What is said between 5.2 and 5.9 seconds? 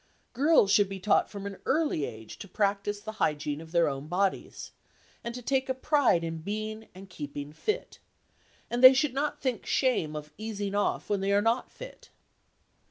and to take a